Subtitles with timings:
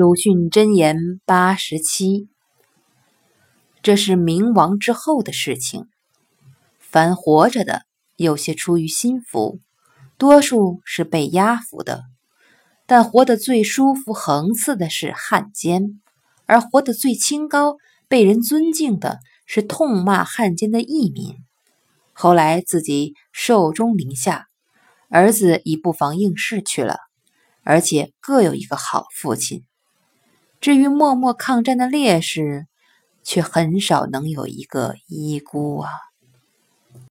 [0.00, 2.28] 鲁迅箴言八十七：
[3.82, 5.88] 这是明亡之后的事情。
[6.78, 7.82] 凡活着的，
[8.14, 9.58] 有些出于心服，
[10.16, 12.04] 多数是被压服的。
[12.86, 16.00] 但活得最舒服、横刺的是汉奸，
[16.46, 17.74] 而活得最清高、
[18.06, 21.34] 被人尊敬的是痛骂汉奸的义民。
[22.12, 24.46] 后来自己寿终临下，
[25.10, 26.98] 儿子已不妨应试去了，
[27.64, 29.64] 而且各有一个好父亲。
[30.60, 32.66] 至于默默抗战的烈士，
[33.22, 35.90] 却很少能有一个遗孤啊。